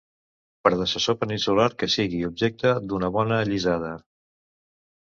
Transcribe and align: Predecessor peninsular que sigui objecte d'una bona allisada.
Predecessor 0.67 1.17
peninsular 1.25 1.67
que 1.83 1.91
sigui 1.97 2.23
objecte 2.31 2.75
d'una 2.89 3.13
bona 3.21 3.39
allisada. 3.45 3.95